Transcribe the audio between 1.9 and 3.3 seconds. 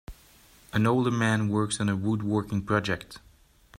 woodworking project.